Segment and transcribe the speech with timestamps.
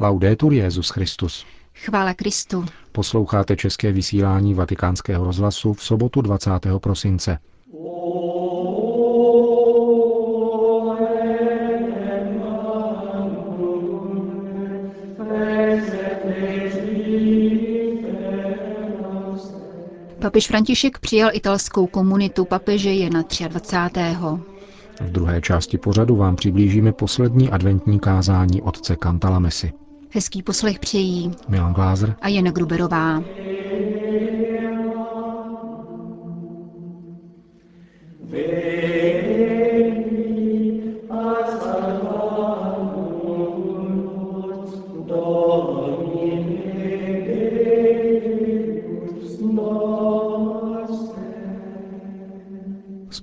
[0.00, 1.46] Laudetur Jezus Christus.
[1.74, 2.64] Chvála Kristu.
[2.92, 6.50] Posloucháte české vysílání Vatikánského rozhlasu v sobotu 20.
[6.78, 7.38] prosince.
[20.20, 24.00] Papež František přijal italskou komunitu papeže je na 23.
[25.00, 29.72] V druhé části pořadu vám přiblížíme poslední adventní kázání otce Cantalamesi.
[30.16, 33.22] Hezký poslech přejí Milan Glázer a Jana Gruberová.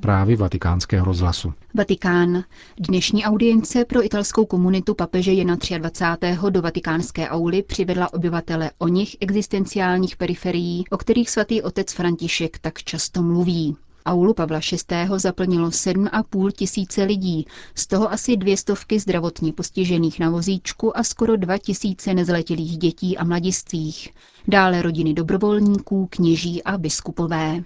[0.03, 1.53] Zprávy vatikánského rozhlasu.
[1.73, 2.44] Vatikán.
[2.80, 6.38] Dnešní audience pro italskou komunitu papeže je na 23.
[6.49, 12.83] do vatikánské auly přivedla obyvatele o nich existenciálních periferií, o kterých svatý otec František tak
[12.83, 13.75] často mluví.
[14.05, 15.08] Aulu Pavla VI.
[15.16, 21.38] zaplnilo 7,5 tisíce lidí, z toho asi dvě stovky zdravotně postižených na vozíčku a skoro
[21.38, 24.09] dva tisíce nezletilých dětí a mladistvých.
[24.47, 27.63] Dále rodiny dobrovolníků, kněží a biskupové.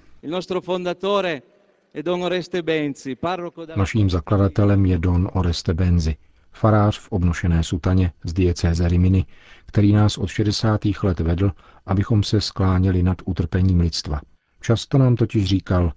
[3.76, 6.16] Naším zakladatelem je Don Oreste Benzi,
[6.52, 9.26] farář v obnošené sutaně z diecéze Rimini,
[9.66, 10.82] který nás od 60.
[11.04, 11.52] let vedl,
[11.86, 14.22] abychom se skláněli nad utrpením lidstva.
[14.62, 15.94] Často nám totiž říkal,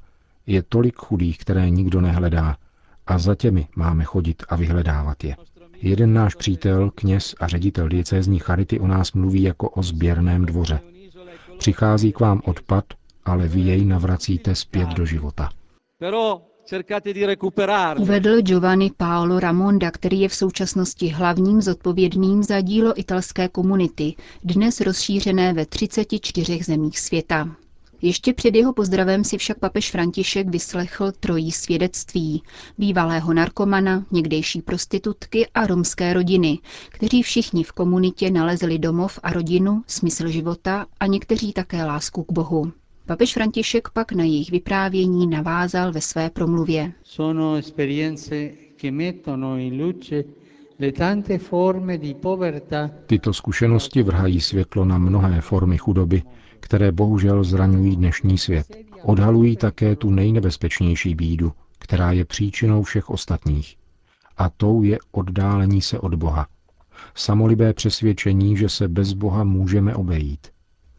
[0.47, 2.57] je tolik chudých, které nikdo nehledá,
[3.07, 5.37] a za těmi máme chodit a vyhledávat je.
[5.83, 10.81] Jeden náš přítel, kněz a ředitel diecézní charity o nás mluví jako o sběrném dvoře.
[11.59, 12.85] Přichází k vám odpad,
[13.25, 15.51] ale vy jej navracíte zpět do života.
[17.99, 24.81] Uvedl Giovanni Paolo Ramonda, který je v současnosti hlavním zodpovědným za dílo italské komunity, dnes
[24.81, 27.57] rozšířené ve 34 zemích světa.
[28.03, 32.43] Ještě před jeho pozdravem si však papež František vyslechl trojí svědectví.
[32.79, 39.83] Bývalého narkomana, někdejší prostitutky a romské rodiny, kteří všichni v komunitě nalezli domov a rodinu,
[39.87, 42.73] smysl života a někteří také lásku k Bohu.
[43.11, 46.93] Papež František pak na jejich vyprávění navázal ve své promluvě.
[53.07, 56.23] Tyto zkušenosti vrhají světlo na mnohé formy chudoby,
[56.61, 58.77] které bohužel zraňují dnešní svět.
[59.03, 63.77] Odhalují také tu nejnebezpečnější bídu, která je příčinou všech ostatních.
[64.37, 66.47] A tou je oddálení se od Boha.
[67.15, 70.47] Samolibé přesvědčení, že se bez Boha můžeme obejít.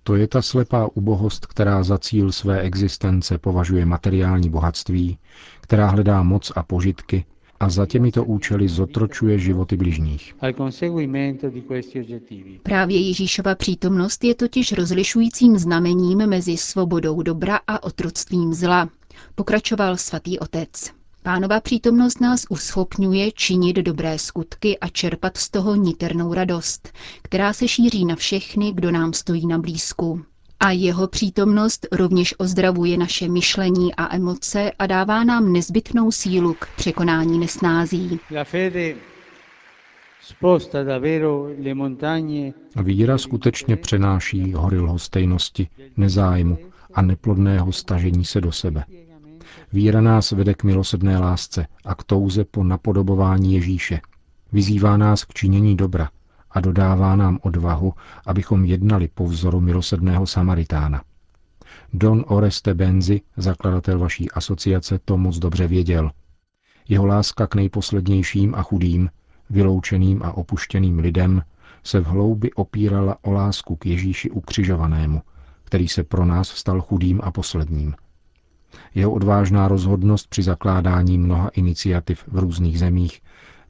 [0.03, 5.17] To je ta slepá ubohost, která za cíl své existence považuje materiální bohatství,
[5.61, 7.25] která hledá moc a požitky
[7.59, 10.35] a za těmito účely zotročuje životy bližních.
[12.63, 18.89] Právě Ježíšova přítomnost je totiž rozlišujícím znamením mezi svobodou dobra a otroctvím zla,
[19.35, 21.00] pokračoval svatý otec.
[21.23, 27.67] Pánova přítomnost nás uschopňuje činit dobré skutky a čerpat z toho niternou radost, která se
[27.67, 30.21] šíří na všechny, kdo nám stojí na blízku.
[30.59, 36.67] A jeho přítomnost rovněž ozdravuje naše myšlení a emoce a dává nám nezbytnou sílu k
[36.75, 38.19] překonání nesnází.
[42.83, 45.67] Víra skutečně přenáší hory lhostejnosti,
[45.97, 46.57] nezájmu
[46.93, 48.83] a neplodného stažení se do sebe.
[49.73, 54.01] Víra nás vede k milosrdné lásce a k touze po napodobování Ježíše.
[54.51, 56.09] Vyzývá nás k činění dobra
[56.51, 57.93] a dodává nám odvahu,
[58.25, 61.01] abychom jednali po vzoru milosrdného Samaritána.
[61.93, 66.11] Don Oreste Benzi, zakladatel vaší asociace, to moc dobře věděl.
[66.89, 69.09] Jeho láska k nejposlednějším a chudým,
[69.49, 71.41] vyloučeným a opuštěným lidem
[71.83, 75.21] se v hloubi opírala o lásku k Ježíši ukřižovanému,
[75.63, 77.95] který se pro nás stal chudým a posledním–
[78.95, 83.21] jeho odvážná rozhodnost při zakládání mnoha iniciativ v různých zemích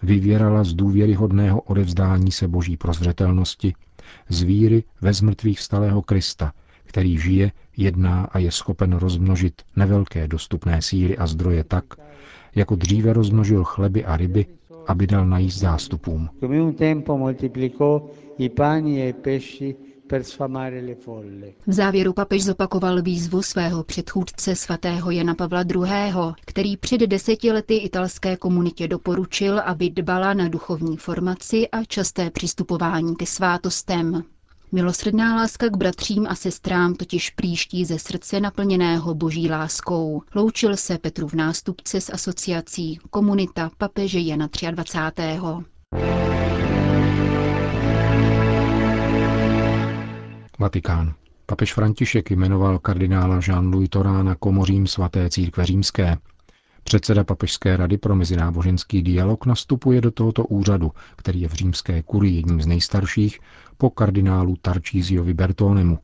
[0.03, 3.73] vyvěrala z důvěryhodného odevzdání se boží prozřetelnosti,
[4.29, 6.51] z víry ve zmrtvých vstalého Krista,
[6.83, 11.85] který žije, jedná a je schopen rozmnožit nevelké dostupné síly a zdroje tak,
[12.55, 14.45] jako dříve rozmnožil chleby a ryby,
[14.87, 16.29] aby dal najíst zástupům.
[21.67, 27.77] V závěru papež zopakoval výzvu svého předchůdce svatého Jana Pavla II., který před deseti lety
[27.77, 34.23] italské komunitě doporučil, aby dbala na duchovní formaci a časté přistupování ke svátostem.
[34.71, 40.21] Milosrdná láska k bratřím a sestrám totiž příští ze srdce naplněného boží láskou.
[40.35, 46.80] Loučil se Petru v nástupce s asociací Komunita papeže Jana 23.
[50.61, 51.13] Vatikán.
[51.45, 56.17] Papež František jmenoval kardinála Jean-Louis Torána komořím svaté církve římské.
[56.83, 62.35] Předseda Papežské rady pro mezináboženský dialog nastupuje do tohoto úřadu, který je v římské kurii
[62.35, 63.39] jedním z nejstarších,
[63.77, 65.99] po kardinálu Tarčíziovi Bertonemu.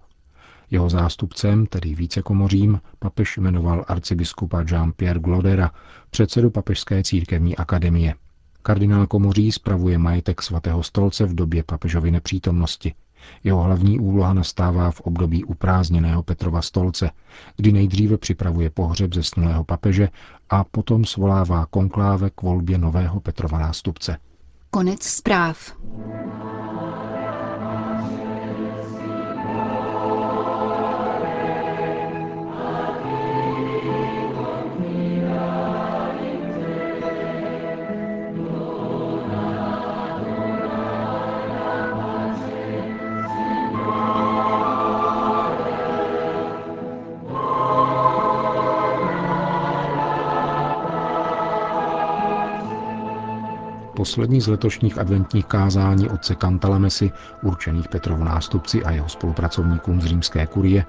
[0.71, 5.71] Jeho zástupcem, tedy vícekomořím, papež jmenoval arcibiskupa Jean-Pierre Glodera,
[6.09, 8.13] předsedu Papežské církevní akademie.
[8.61, 12.93] Kardinál Komoří spravuje majetek svatého stolce v době papežovy nepřítomnosti.
[13.43, 17.11] Jeho hlavní úloha nastává v období uprázdněného Petrova stolce,
[17.55, 20.09] kdy nejdříve připravuje pohřeb zesnulého papeže
[20.49, 24.17] a potom svolává konkláve k volbě nového Petrova nástupce.
[24.69, 25.73] Konec zpráv.
[53.97, 57.11] Poslední z letošních adventních kázání otce Kantalamesy,
[57.43, 60.85] určených Petrovu nástupci a jeho spolupracovníkům z římské kurie,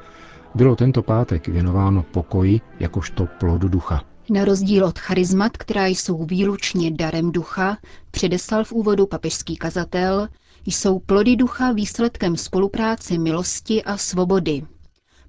[0.54, 4.02] bylo tento pátek věnováno pokoji jakožto plod ducha.
[4.30, 7.78] Na rozdíl od charizmat, která jsou výlučně darem ducha,
[8.10, 10.28] předeslal v úvodu papežský kazatel,
[10.66, 14.62] jsou plody ducha výsledkem spolupráce milosti a svobody.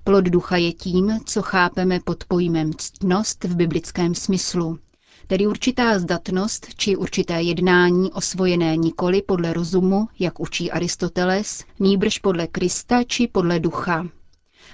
[0.04, 4.80] Plod ducha je tím, co chápeme pod pojmem ctnost v biblickém smyslu,
[5.30, 12.48] tedy určitá zdatnost či určité jednání osvojené nikoli podle rozumu, jak učí Aristoteles, nýbrž podle
[12.48, 14.08] Krista či podle ducha.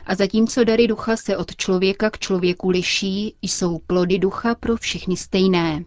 [0.05, 5.17] A zatímco dary ducha se od člověka k člověku liší, jsou plody ducha pro všechny
[5.17, 5.85] stejné.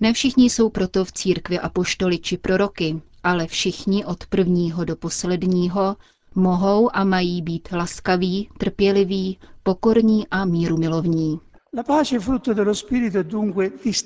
[0.00, 5.96] Ne všichni jsou proto v církvi apoštoli či proroky, ale všichni od prvního do posledního
[6.34, 10.44] mohou a mají být laskaví, trpěliví, pokorní a
[11.74, 12.38] míru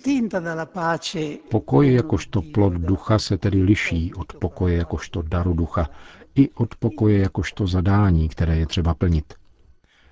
[0.06, 1.38] milovní.
[1.50, 5.88] Pokoj jakožto plod ducha se tedy liší od pokoje jakožto daru ducha
[6.34, 9.34] i od pokoje jakožto zadání, které je třeba plnit.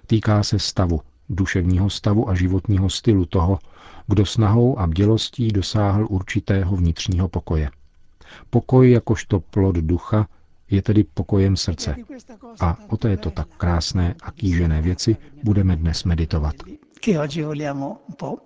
[0.07, 3.59] Týká se stavu, duševního stavu a životního stylu toho,
[4.07, 7.71] kdo snahou a bdělostí dosáhl určitého vnitřního pokoje.
[8.51, 10.29] Pokoj jakožto plod ducha
[10.71, 11.97] je tedy pokojem srdce.
[12.61, 16.55] A o této tak krásné a kýžené věci budeme dnes meditovat
[17.01, 18.41] che oggi vogliamo un po'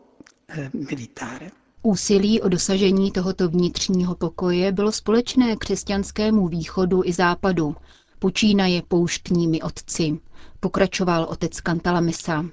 [0.46, 1.52] eh, meditare.
[1.82, 7.76] Úsilí o dosažení tohoto vnitřního pokoje bylo společné křesťanskému východu i západu,
[8.18, 10.18] počínaje pouštními otci,
[10.60, 12.44] pokračoval otec Kantalamesa.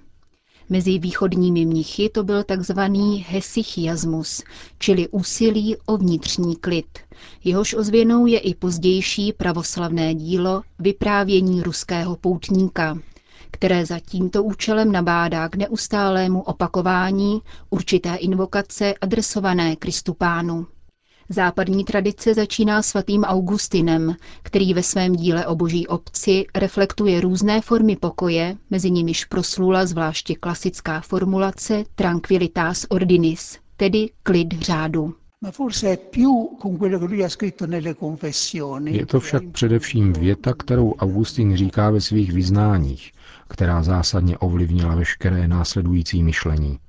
[0.70, 4.44] Mezi východními mnichy to byl takzvaný hesychiasmus,
[4.80, 7.00] čili úsilí o vnitřní klid.
[7.44, 12.98] Jehož ozvěnou je i pozdější pravoslavné dílo Vyprávění ruského poutníka,
[13.52, 20.68] které za tímto účelem nabádá k neustálému opakování určité invokace adresované Kristu Pánu.
[21.30, 27.96] Západní tradice začíná svatým Augustinem, který ve svém díle o boží obci reflektuje různé formy
[27.96, 35.14] pokoje, mezi nimiž proslula zvláště klasická formulace Tranquilitas Ordinis, tedy klid řádu.
[38.86, 43.12] Je to však především věta, kterou Augustin říká ve svých vyznáních,
[43.48, 46.80] která zásadně ovlivnila veškeré následující myšlení.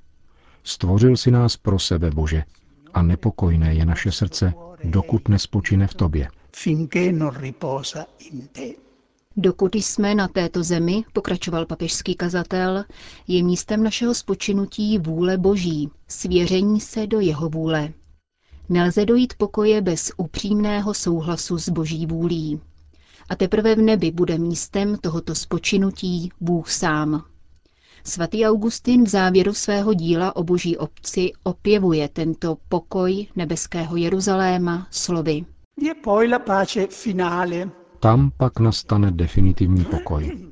[0.65, 2.45] Stvořil si nás pro sebe, Bože,
[2.95, 4.53] a nepokojné je naše srdce,
[4.85, 6.29] dokud nespočine v Tobě.
[9.37, 12.85] Dokud jsme na této zemi, pokračoval papežský kazatel,
[13.29, 17.93] je místem našeho spočinutí vůle Boží, svěření se do jeho vůle.
[18.69, 22.61] Nelze dojít pokoje bez upřímného souhlasu s Boží vůlí
[23.29, 27.25] a teprve v nebi bude místem tohoto spočinutí Bůh sám.
[28.05, 35.45] Svatý Augustin v závěru svého díla o boží obci opěvuje tento pokoj nebeského Jeruzaléma slovy.
[38.01, 40.49] Tam pak nastane definitivní pokoj.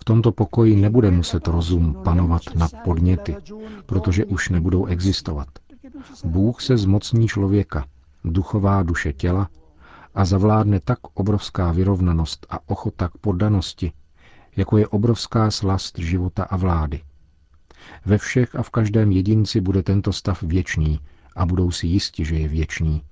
[0.00, 3.36] V tomto pokoji nebude muset rozum panovat nad podněty,
[3.86, 5.48] protože už nebudou existovat.
[6.24, 7.86] Bůh se zmocní člověka,
[8.24, 9.48] duchová duše těla
[10.18, 13.92] a zavládne tak obrovská vyrovnanost a ochota k poddanosti,
[14.56, 17.02] jako je obrovská slast života a vlády.
[18.06, 21.00] Ve všech a v každém jedinci bude tento stav věčný
[21.36, 23.02] a budou si jisti, že je věčný.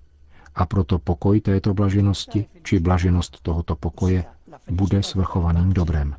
[0.54, 4.24] A proto pokoj této blaženosti, či blaženost tohoto pokoje,
[4.70, 6.16] bude svrchovaným dobrem.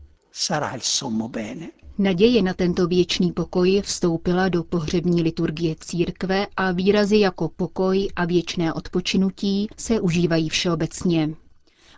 [1.97, 8.25] Naděje na tento věčný pokoj vstoupila do pohřební liturgie církve a výrazy jako pokoj a
[8.25, 11.29] věčné odpočinutí se užívají všeobecně.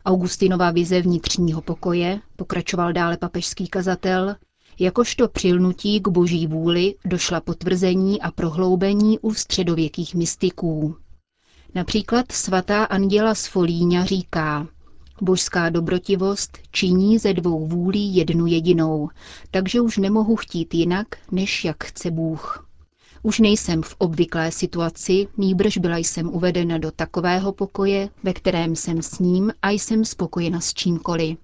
[0.05, 4.35] Augustinova vize vnitřního pokoje, pokračoval dále papežský kazatel,
[4.79, 10.95] jakožto přilnutí k boží vůli došla potvrzení a prohloubení u středověkých mystiků.
[11.75, 14.67] Například svatá Anděla z Folíňa říká,
[15.23, 19.09] božská dobrotivost činí ze dvou vůlí jednu jedinou,
[19.51, 22.69] takže už nemohu chtít jinak, než jak chce Bůh.
[23.23, 29.01] Už nejsem v obvyklé situaci, nýbrž byla jsem uvedena do takového pokoje, ve kterém jsem
[29.01, 31.37] s ním a jsem spokojena s čímkoliv.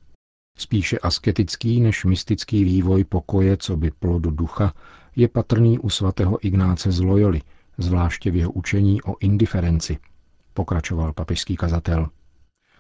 [0.58, 4.74] Spíše asketický než mystický vývoj pokoje, co by plod ducha,
[5.15, 7.41] je patrný u svatého Ignáce z Loyoli,
[7.77, 9.98] zvláště v jeho učení o indiferenci,
[10.53, 12.10] pokračoval papežský kazatel.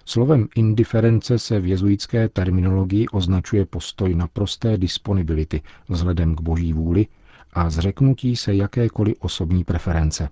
[0.07, 7.07] Slovem indiference se v jezuitské terminologii označuje postoj naprosté disponibility vzhledem k boží vůli
[7.53, 10.29] a zřeknutí se jakékoliv osobní preference.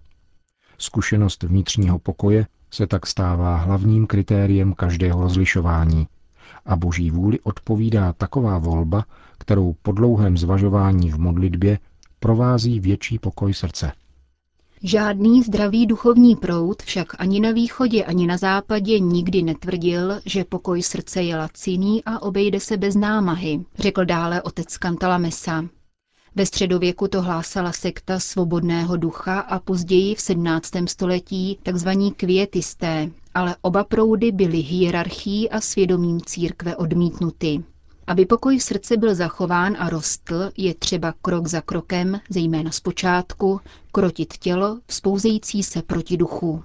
[0.77, 6.07] Zkušenost vnitřního pokoje se tak stává hlavním kritériem každého rozlišování
[6.65, 9.05] a boží vůli odpovídá taková volba,
[9.37, 11.79] kterou po dlouhém zvažování v modlitbě
[12.19, 13.91] provází větší pokoj srdce.
[14.85, 20.83] Žádný zdravý duchovní proud však ani na východě, ani na západě nikdy netvrdil, že pokoj
[20.83, 25.65] srdce je laciný a obejde se bez námahy, řekl dále otec Kantala Mesa.
[26.35, 30.71] Ve středověku to hlásala sekta svobodného ducha a později v 17.
[30.87, 31.89] století tzv.
[32.17, 37.63] květisté, ale oba proudy byly hierarchií a svědomím církve odmítnuty.
[38.07, 43.61] Aby pokoj srdce byl zachován a rostl, je třeba krok za krokem, zejména z počátku,
[43.91, 46.63] krotit tělo, vzpouzející se proti duchu.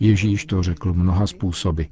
[0.00, 1.82] Ježíš to řekl mnoha způsoby.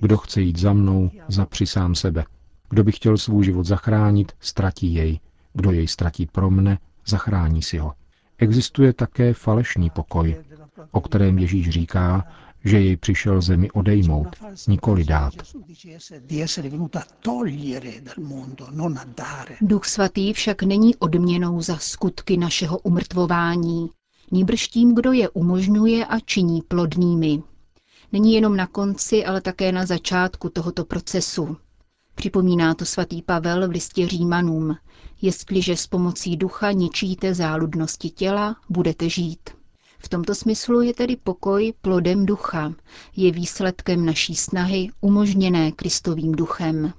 [0.00, 2.24] Kdo chce jít za mnou, zapři sám sebe.
[2.70, 5.20] Kdo by chtěl svůj život zachránit, ztratí jej.
[5.52, 7.92] Kdo jej ztratí pro mne, zachrání si ho.
[8.38, 10.36] Existuje také falešný pokoj,
[10.90, 12.24] o kterém Ježíš říká,
[12.68, 14.28] že jej přišel zemi odejmout,
[14.68, 15.32] nikoli dát.
[19.60, 23.90] Duch svatý však není odměnou za skutky našeho umrtvování,
[24.30, 27.42] nýbrž tím, kdo je umožňuje a činí plodnými.
[28.12, 31.56] Není jenom na konci, ale také na začátku tohoto procesu.
[32.14, 34.76] Připomíná to svatý Pavel v listě Římanům.
[35.22, 39.57] Jestliže s pomocí ducha ničíte záludnosti těla, budete žít.
[39.98, 42.72] V tomto smyslu je tedy pokoj plodem ducha,
[43.16, 46.92] je výsledkem naší snahy umožněné Kristovým duchem.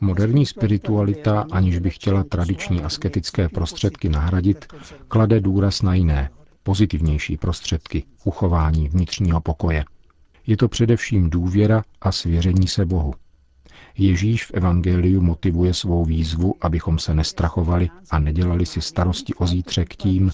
[0.00, 4.66] Moderní spiritualita, aniž by chtěla tradiční asketické prostředky nahradit,
[5.08, 6.30] klade důraz na jiné,
[6.62, 9.84] pozitivnější prostředky uchování vnitřního pokoje.
[10.46, 13.14] Je to především důvěra a svěření se Bohu.
[13.98, 19.96] Ježíš v Evangeliu motivuje svou výzvu, abychom se nestrachovali a nedělali si starosti o zítřek
[19.96, 20.30] tím,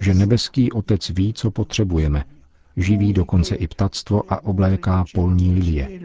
[0.00, 2.24] že nebeský Otec ví, co potřebujeme.
[2.76, 6.00] Živí dokonce i ptactvo a obléká polní lilie.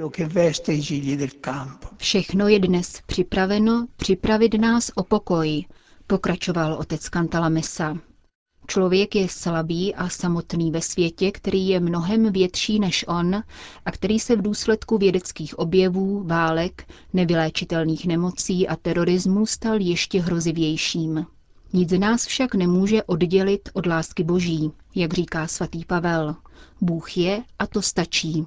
[1.97, 5.65] Všechno je dnes připraveno připravit nás o pokoj,
[6.07, 7.97] pokračoval otec Kantala Mesa.
[8.67, 13.35] Člověk je slabý a samotný ve světě, který je mnohem větší než on
[13.85, 21.25] a který se v důsledku vědeckých objevů, válek, nevyléčitelných nemocí a terorismu stal ještě hrozivějším.
[21.73, 26.35] Nic nás však nemůže oddělit od lásky Boží, jak říká svatý Pavel.
[26.81, 28.45] Bůh je a to stačí.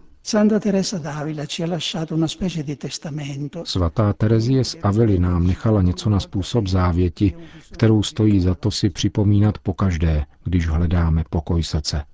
[3.64, 7.34] Svatá Terezie z Avely nám nechala něco na způsob závěti,
[7.72, 12.04] kterou stojí za to si připomínat pokaždé, když hledáme pokoj srdce.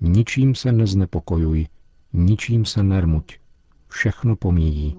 [0.00, 1.66] Ničím se neznepokojuj,
[2.12, 3.38] ničím se nermuť,
[3.88, 4.96] všechno pomíjí.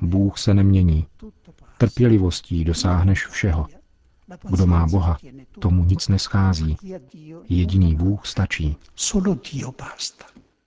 [0.00, 1.06] Bůh se nemění.
[1.78, 3.66] Trpělivostí dosáhneš všeho.
[4.50, 5.18] Kdo má Boha,
[5.58, 6.76] tomu nic neschází.
[7.48, 8.76] Jediný Bůh stačí.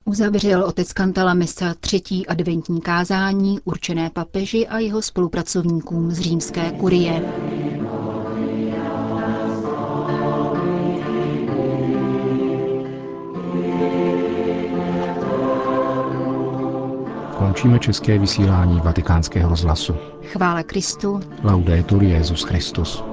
[0.05, 7.21] Uzavřel otec Kantala Mesa třetí adventní kázání určené papeži a jeho spolupracovníkům z římské kurie.
[17.37, 19.95] Končíme české vysílání vatikánského rozhlasu.
[20.23, 21.19] Chvála Kristu.
[21.43, 23.03] Laudetur Jezus Christus.